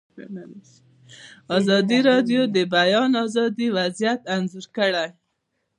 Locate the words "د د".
2.49-2.57